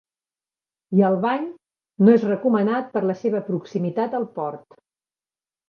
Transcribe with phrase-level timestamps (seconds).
[0.99, 1.45] I el bany
[2.07, 4.83] no és recomanat per la seva proximitat al port.